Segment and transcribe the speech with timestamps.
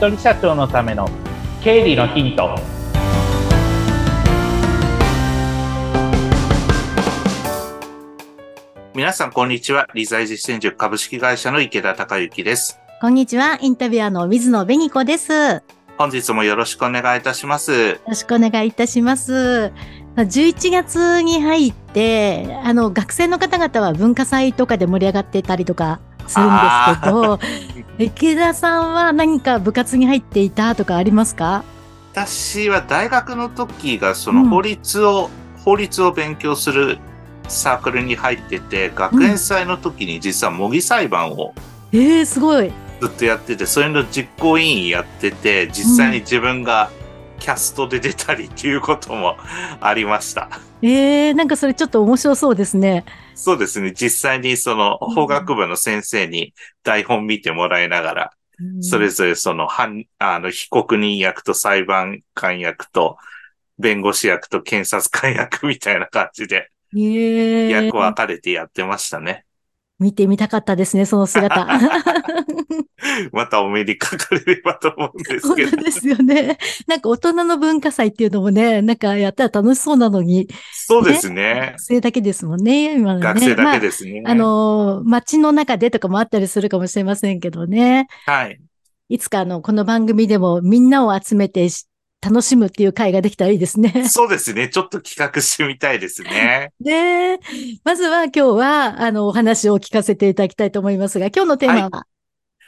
[0.00, 1.06] 人社長のための
[1.62, 2.58] 経理のヒント。
[8.94, 9.86] 皆さんこんにちは。
[9.92, 12.80] 理財実践塾株式会社の池田隆之です。
[13.02, 13.58] こんにちは。
[13.60, 15.32] インタビュアーの水野紅子です。
[15.32, 15.62] よ
[15.98, 18.00] 本日もよろしくお願いいたします。
[18.08, 19.70] ろしくお願いいたします。
[20.16, 26.00] 11月に入ってあの学生の方々は文化祭とかで盛り上がってたりとか
[26.30, 26.54] するんで
[26.94, 27.38] すけど
[27.98, 31.62] 池田さんは何か部活に入っていたとかありますか？
[32.12, 35.30] 私は大学の時がその法律を、
[35.64, 36.98] 法律を勉強する
[37.46, 41.54] サークルに入ってて学園祭の時に実は模擬裁判を
[41.92, 42.72] えー、すごい。
[43.00, 46.90] ずっとやっててそれの実行委員やってて実際に自分が
[47.40, 49.36] キャストで出たりっていうことも
[49.80, 50.48] ありました。
[50.82, 53.04] えー、なんかそれちょっと面白そうですね
[53.34, 53.92] そうですね。
[53.92, 58.30] 実際にそのうん法学部の先生に台本見てもらいながら、
[58.80, 63.16] それぞれその犯、あの、被告人役と裁判官役と、
[63.78, 69.46] 弁護士役と検察官役みたいな感じで、えー、役分かれてやってましたね。
[70.00, 71.66] 見てみたかったですねその姿
[73.32, 75.84] またお目にかかれればと思うんですけど本当。
[75.84, 76.58] ですよね。
[76.86, 81.80] なんか大人の文化祭っていうのもね、なんかやったら楽しそうなのに、そうですね学。
[81.80, 83.24] 生だけですもんね、今のね。
[83.24, 84.20] 学生だけですね。
[84.22, 88.06] まあ、あのー、街の中でとかもあったりするかもしれませんけどね。
[88.26, 88.60] はい。
[89.08, 91.86] いつかあの、この番組でもみんなを集めてし
[92.22, 94.08] 楽しむっていう会ができたらいいですね。
[94.08, 94.68] そうですね。
[94.68, 96.72] ちょっと企画してみたいですね。
[96.80, 97.38] で、
[97.82, 102.06] まずは今日は、あの、お話を聞かせていただきたいと思いますが、今日のテーマは、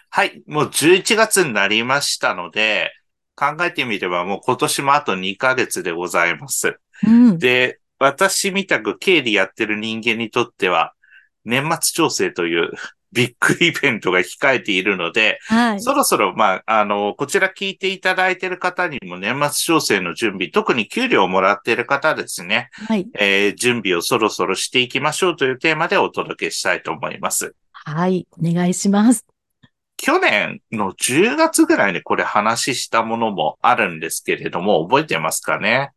[0.09, 0.43] はい。
[0.47, 2.93] もう11月になりましたので、
[3.35, 6.79] 考えてみればもう今年もあと2ヶ月でございます。
[7.07, 7.39] うん。
[7.39, 10.93] で、私みたく経理やってる人間にとっては、
[11.45, 12.71] 年末調整という
[13.13, 15.81] ビッグイベントが控えているので、はい。
[15.81, 23.07] そろそろ、まあ、あの、こちら聞いていただいている方にも年末調整の準備、特に給料をもらっている方ですね、はい。
[23.15, 27.55] えー準備をそろそろしていきましょうというテーマでお届けしたいと思います。
[27.73, 28.27] はい。
[28.33, 29.27] お願いします。
[29.97, 35.91] 去年の10月ぐらいにこれ話したものもあるんですけれども、覚えてますかね？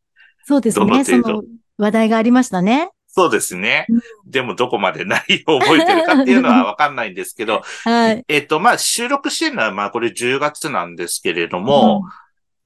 [0.43, 1.03] そうですね。
[1.03, 1.43] その
[1.77, 2.89] 話題がありましたね。
[3.15, 4.01] そうですねうん。
[4.25, 8.25] でもどこまで内容を覚えてるかっていうのはわかんないんですけど、 はい。
[8.27, 12.03] えっと、まあ、収録してるのは、まあ、これ10月なんですけれども、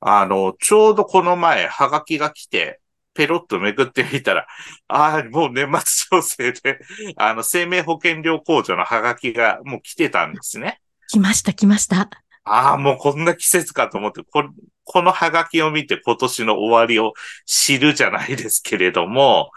[0.02, 2.80] あの、ちょうどこの前、ハガキが来て、
[3.14, 4.48] ペロッとめくってみたら、
[4.88, 6.80] ああ、もう年末調整で、
[7.18, 10.82] あの、生命保険料控除のハガキがもう来てたんですね。
[11.10, 12.10] 来ました、来ました。
[12.44, 14.50] ああ、もうこんな季節かと思って、こ
[14.84, 17.14] このハガキを見て今年の終わりを
[17.46, 19.52] 知るじゃないですけれども、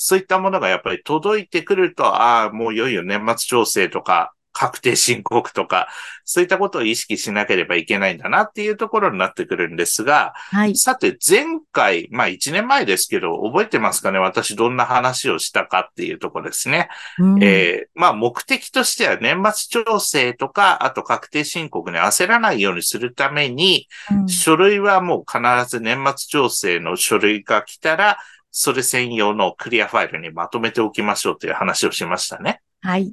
[0.00, 5.86] そういったものがやっぱり届いてくると、ああ、もういよいよ年末調整とか、確定申告とか、
[6.24, 10.76] そういったことを意識しなければいけないんだなっていうところになってくるんですが、はい。
[10.76, 14.18] さて前回、まあ1年前ですけど、覚えてますかね？
[14.18, 16.88] 私どんな話をしたかっていうところですね。
[17.18, 28.18] うんえーまあ目的としては年末調整とか、あと確定申告に焦らないようにするために、うん書類はもう必ず年末調整の書類が来たら、
[28.50, 32.60] それ専用のクリアファイルにまとめておきましょうという話をしましたね。
[32.80, 33.12] はい。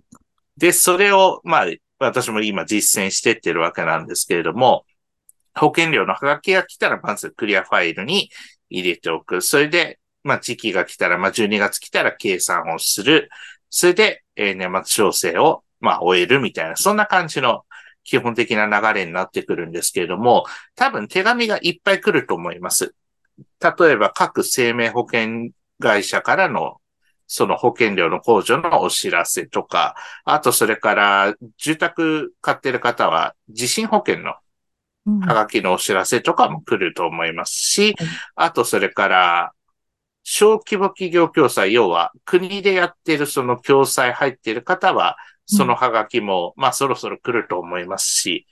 [0.57, 1.65] で、それを、まあ、
[1.99, 4.85] 私も今実践してってるわけなんですけれども、
[5.53, 8.29] 保険料のハガキが来たら、まずクリアファイルに
[8.69, 9.41] 入れておく。
[9.41, 13.29] それで、まあ、時期が来たら、まあ、12月来たら計算をする。
[13.69, 17.63] それで、えー年末調整を、まあ、終えるみたいな、そんな感じの
[18.03, 22.95] 基本的な流れになってくるんですけれども、多分手紙がいっぱい来ると思います。
[23.37, 26.77] 例えば、各生命保険会社からの、
[27.27, 34.35] その保険料の控除のお知らせとか、あと、それから、住宅買ってる方は、地震保険の
[35.07, 35.19] うん。
[35.19, 39.51] ハガキのお知らせとかも来ると思いますしはい、あと、それから、
[40.23, 48.47] 小規模企業共済、要は、国でやってるその共済入ってる方は、そのハガキも、まあ、そろそろ来ると思いますし、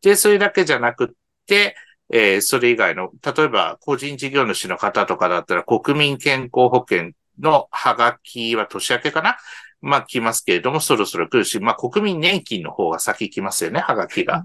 [0.00, 1.08] で、それだけじゃなくっ
[1.46, 1.76] て、
[2.10, 9.36] えーそれ以外の、例えば、個人事業主の方とかだったら、国民健康保険のハガキは年明けかな？
[9.80, 14.44] まあ来ますけれども、そろそろ来るし、まあ国民年金の方が先来ますよね、ハガキが。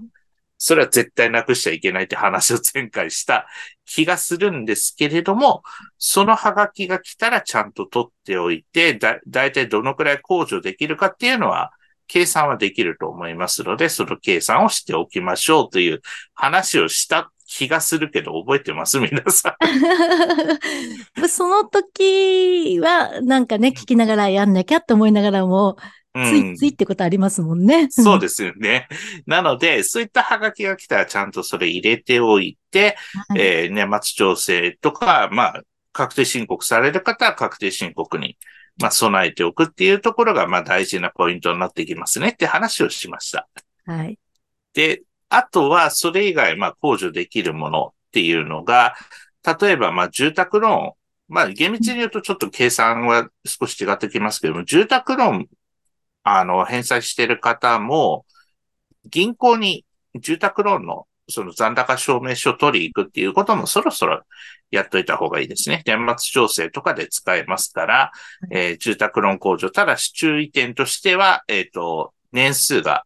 [0.56, 3.46] それは絶対なくしちゃいけないって話を前回した
[3.84, 5.62] 気がするんですけれども、
[5.98, 11.72] そのハガキが来たらちゃんと取っておいて、だ、だいたいどのくらい控除できるかっていうのは、
[12.06, 16.02] 計算はできると思いますので、その計算をしておきましょうという
[16.34, 18.98] 話をした気がするけど、覚えてます？
[18.98, 19.56] 皆さ
[21.22, 21.28] ん。
[21.28, 25.76] その時は、なんかね、聞きながらやんなきゃって思いながらも、
[26.14, 27.88] うんついついってことありますもんね。
[27.90, 28.86] そうですよね。
[29.26, 32.96] なので、そういったハガキが来たらちゃんとそれ入れておいて、
[33.28, 35.62] はいえー年末調整とか、まあ、
[35.92, 38.36] 確定申告される方は確定申告に、
[38.80, 43.48] まあ、備えておくっていうところが、まあ、大事なポイントになってきますねって話をしました。
[43.86, 44.18] はい。
[44.72, 45.02] で、
[45.36, 48.94] あとは、それ以外、まあ、控除できるものっていうのが、
[49.60, 50.92] 例えば、まあ、住宅ローン。
[51.26, 55.48] まあ、厳密に言うとちょっと計算は少し違ってきますけども、住宅ローン、
[56.22, 58.26] あの、返済してる方も、
[59.06, 59.84] 銀行に
[60.14, 64.22] 住宅ローンのその残高証明書を取り行くっていうこともそろそろ
[64.70, 65.82] やっといた方がいいですね。
[65.86, 68.12] 年末調整とかで使えますから、
[68.50, 69.70] えー住宅ローン控除。
[69.70, 73.04] ただし注意点としては、えっ、と、年数が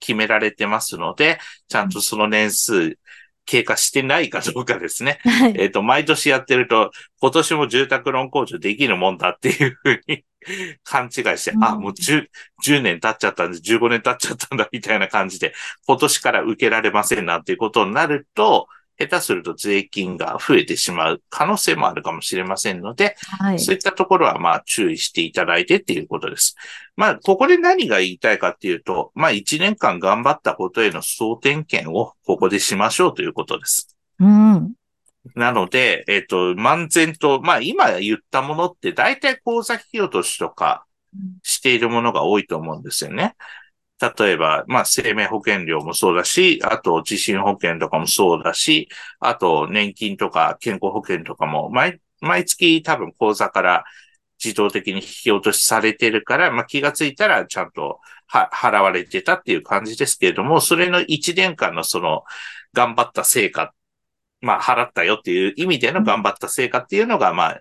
[0.00, 1.38] 決められてますので、
[1.68, 2.98] ちゃんとその年数
[3.46, 5.18] 経過してないかどうかですね。
[5.24, 5.54] はい。
[5.56, 10.24] えっ、と、毎年やってると、今年も住宅ローン控除できるもんだっていうふうに
[10.84, 12.28] 勘違いして、うんあ、もう 10,
[12.64, 15.52] 10年経っちゃったんで、15年経っちゃったんだみたいな感じで、
[15.86, 18.68] 今年から受けられませんなんていうことになると、
[19.00, 23.58] 下手すると税金が増えてしまう可能性もあるかもしれませんので、はい。
[23.58, 26.54] そういったところはまあ注意していただいてっていうことです。
[26.96, 33.96] まあ、ここで何が言いたいかっていうと、まあ1年間頑張ったことへの総点検をここでしましょうということです。
[34.18, 34.74] うん。
[35.34, 40.84] なので、えっ、と、漫然と、まあ今言ったものって大体口座引き落としとか
[41.42, 43.34] しているものが多いと思うんですよね。
[44.00, 48.88] 例えば、まあ生命保険料もそうだし、あと地震保険とかもそうだし、
[49.20, 53.84] あと年金とか健康保険とかも毎、毎月多分口座から
[54.42, 62.24] 自動的に引き落としされてるから、まあ気がついたらちゃんとは払われてたっていう感じですけれども、それの1年間のその
[62.72, 63.74] 頑張った成果
[64.40, 67.60] まあ、払ったよっていう意味での頑張った成果っていうのが、まあ、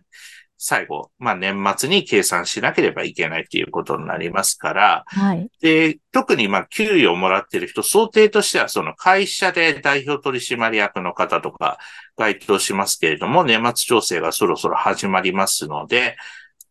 [0.62, 5.50] 最後、まあ、年末に計算しなければいけないっていうことになりますから、はい。
[5.62, 11.80] で、特にまあ、給与をもらってる人、想定としては、その会社で代表取締役の方とか
[12.18, 16.18] 該当しますけれども、年末調整がそろそろ始まりますので、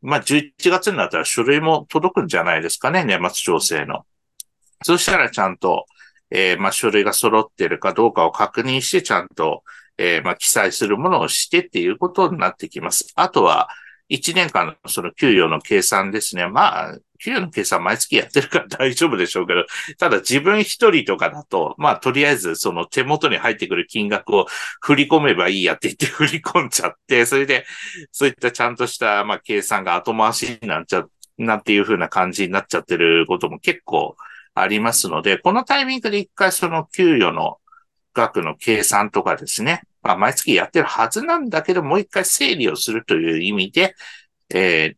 [0.03, 4.05] まあ、11月になったら書類も届くんじゃないですかね、年末調整の。
[4.85, 5.87] そしたらちゃんと、
[6.31, 9.63] えーまあ、書類が揃ってるかどうかを確認して、ちゃんと、
[9.99, 13.13] えーまあ、記載するものをしてっていうことになってきます。
[13.17, 13.69] あとは、
[14.09, 16.49] 1年間のその給与の計算ですね。
[16.49, 19.67] まあ、給与の計算毎月やってるから大丈夫でしょうけど、
[19.99, 24.47] ただ自分一人とかだと、まあ、とりあえずその手元に入ってくる金額を
[24.81, 27.67] 振り込めばいいやって言って振り込んじゃって、それで、
[28.13, 34.17] そういったちゃんとした、まあ、計算が後回しになっちゃう、なんていう風な感じになっちゃってることも結構
[34.55, 37.59] ありますので、このタイミングで一回その給与の
[38.15, 43.95] 額の計算とかですね、まあ、毎月やってるはずなんだけど、もう一回整理をするという意味で、
[44.51, 44.97] えー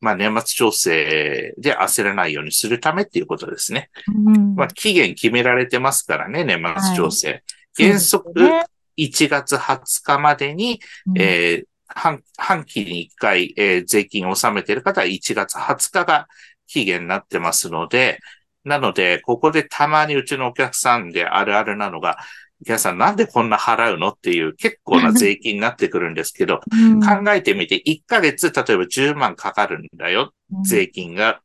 [0.00, 3.90] まあ、年末調整で焦らないようにするためっていうことですね。
[4.14, 4.54] うん。
[4.54, 7.42] まあ、期限決められてますからね、年末調整。
[7.72, 8.66] そうで原則すよね
[8.98, 11.18] 1月20日までに、うん。
[11.20, 16.26] えー半、半期に1回、えー税金を納めている方は1月20日が
[16.66, 18.20] 期限になってますので、
[18.66, 22.18] なので、ここでたまにうちのお客さんであるあるなのが、
[22.66, 30.32] 皆さんなんでこんな払うのっていう結構な税金になってくるんですけど、うん考えてみて1ヶ月、例えば10万かかるんだよ、
[30.64, 31.40] 税金が。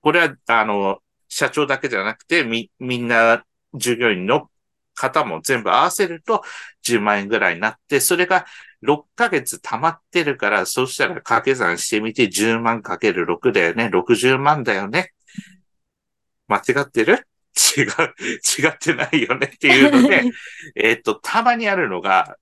[0.00, 3.44] これは、あの、社長だけじゃなくて、み、みんな
[3.74, 4.48] 従業員の
[4.94, 6.42] 方も全部合わせると
[6.86, 8.46] 10万円ぐらいになって、それが
[8.82, 13.90] 6ヶ月溜まってるから、そうしたら掛け算してみて10万かける6だよね。
[13.92, 15.12] 60万だよね。
[16.48, 17.26] 間違ってる？
[17.76, 20.24] 違う、違ってないよねっていうので、
[20.76, 22.36] えっと、たまにあるのが、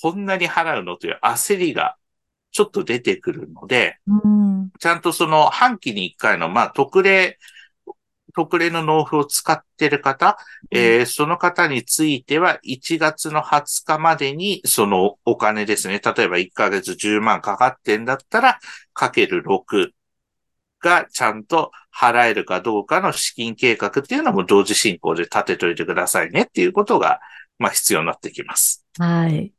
[0.00, 1.96] こんなに払うのという焦りが
[2.52, 4.70] ちょっと出てくるので、うん。
[4.78, 7.38] ちゃんとその半期に一回の、まあ、特例、
[8.34, 10.38] 特例の納付を使ってる方、
[10.70, 16.00] えーその方については1月の20日までにそのお金ですね。
[16.00, 18.60] 例えば1ヶ月10万かかってんだったら、
[18.94, 19.92] かける6
[20.80, 27.20] がちゃんと払えるかどうかの資金計画っていうのも同時進行で立てといてくださいねっていうことが、
[27.58, 28.84] まあ必要になってきます。
[28.98, 29.52] はい。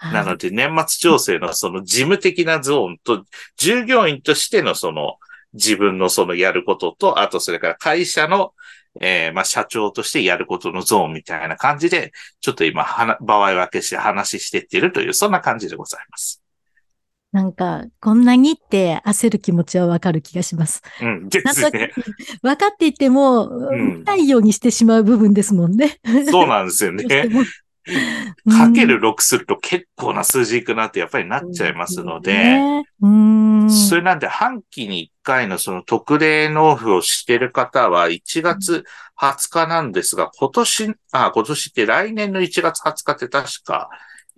[0.00, 3.24] なので、年末調整のその事務的なゾーンと、
[3.56, 5.16] 従業員としてのその
[5.54, 8.52] 自分のそのやることと、あとそれから会社の、
[9.00, 16.42] えーまあ社長としてやることのゾーンみたいな感じで、ちょっと今、はな場合分けして話していってるという、そんな感じでございます。
[17.30, 20.82] なんか、こんなにって焦る気持ちはわかる気がします。
[21.02, 21.92] うん、ですね。
[22.42, 25.98] 分かっていても、ん見たいようにしてしまう部分ですもんね。
[26.30, 27.04] そうなんですよね。
[27.28, 27.42] も
[28.50, 33.70] かける6すると結構な数字いくなってやっぱりなっちゃいますので、ねうん。
[33.70, 38.84] それなんで半期に1回のその特例納付をしてる方は1月
[39.20, 43.88] 20日なんですが、今年、あ、今年って来年の1月20日って確か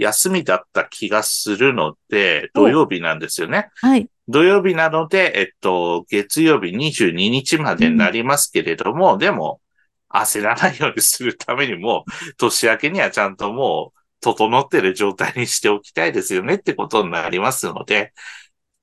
[0.00, 3.68] 休みだった気がするので、土曜日なんですよね。
[3.76, 4.08] はい。
[4.28, 9.60] 土曜日なので、えっと、月曜日22日までになりますけれども、でも、
[10.08, 12.06] 焦らないようにするためにも、
[12.38, 18.12] 年明けにはちゃんともう、整ってる状態にしておきたいですよねってことになりますので、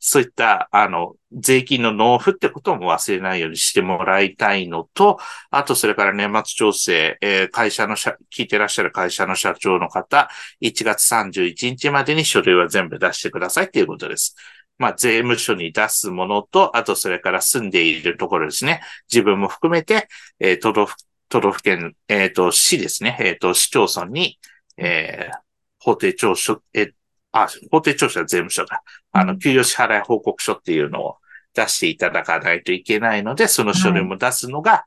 [0.09, 5.17] そういった、あの、税金の納付ってことも忘れないようにしてもらいたいのと、
[5.49, 10.29] あと、それから年末調整、えー会社の社、聞いてらっしゃる会社の社長の方、
[10.61, 14.33] 1月31日までに書類は全部出してくださいっていうことです。
[14.77, 18.79] まあ、税務署に出すものと、あとそれから住んでいるところですね。
[19.11, 20.07] 自分も含めて、
[20.39, 20.95] えー都道府、
[21.27, 23.17] 都道府県、えっ、と、市ですね。
[23.19, 24.39] えっ、と、市町村に、
[24.77, 25.37] えー
[25.79, 26.91] 法定調書、えー
[27.31, 28.83] あ、法定調書は税務署だ。
[29.11, 31.17] あの、うん給与支払い報告書っていうのを
[31.53, 34.85] 出していただかないといけないので、その書類も出すのが、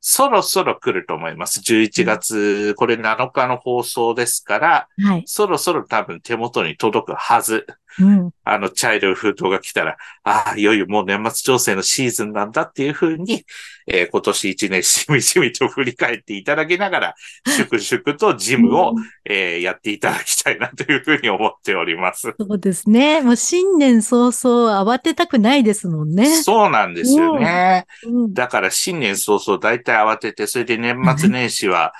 [0.00, 1.60] そろそろ来ると思います。
[1.60, 5.22] 11月、これ7日の放送ですから、はい。
[5.26, 7.66] そろそろ多分手元に届くはず。
[7.98, 8.30] うん。
[8.44, 13.44] あの、茶色い封筒が来たら、ああ、いよいよもう年末調整のシーズンなんだっていうふうに、
[13.88, 17.14] えー今年一年しみじみと振り返っていただきながら、
[17.46, 22.34] 粛々と事務を、えーやっていただきたいなというふうに思っております。
[22.38, 23.22] そうですね。
[23.22, 26.42] もう新年早々慌てたくないですもんね。
[26.42, 27.86] そうなんですよね。
[28.04, 28.34] うん。
[28.34, 31.92] だから新年早々大体慌てて、それで年末年始は、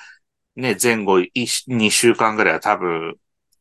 [0.55, 3.15] ね、前後2週間ぐらいは多分、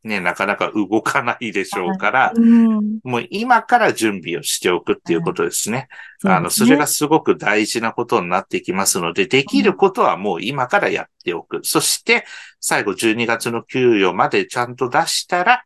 [0.06, 3.00] ね、なかなか動かないでしょうから、うん。
[3.02, 5.88] もう今から準備をしておくっていうことですね。
[5.88, 11.60] そうですねあの、それがすごく大事なことになってきますので、できることはもう今からやっておく。
[11.64, 12.24] そして、
[12.60, 15.64] 最後12月の給与までちゃんと出したら、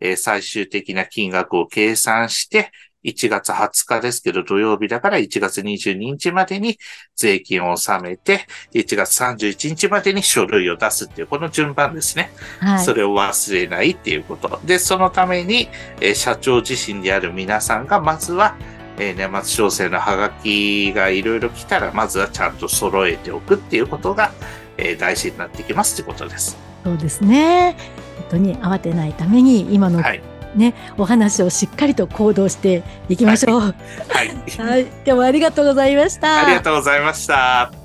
[0.00, 2.72] えー最終的な金額を計算して、
[3.04, 6.78] 1月20日ですけど土曜日だから1月22日までに
[7.16, 12.30] 税金を納めて、1月31日までに書類を出すっていう、この順番ですね。
[12.60, 12.84] はい。
[12.84, 14.60] それを忘れないっていうこと。
[14.64, 15.68] で、そのために、
[16.00, 18.56] えー社長自身である皆さんが、まずは、
[18.98, 24.32] えー年末調整のハガキがいろいろ来たら、まずはちゃんと揃えておくっていうことが、
[24.76, 26.56] えー大事になってきますってことです。
[26.84, 27.76] そうですね。
[28.18, 30.22] 本当に慌てないために今のはい。
[30.54, 33.60] ね、お話をしっかりと行動していきましょう。
[33.60, 33.74] は
[34.22, 34.58] い。
[34.58, 34.82] はい。
[35.04, 36.46] 今日もありがとうございました。
[36.46, 37.81] ありがとうございました。